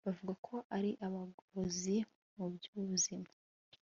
bavuga 0.07 0.33
ko 0.47 0.55
ari 0.75 0.91
abagorozi 1.05 1.95
mu 2.35 2.45
byubuzima 2.53 3.29